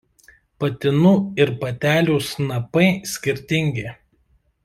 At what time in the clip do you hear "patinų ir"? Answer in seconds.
0.61-1.51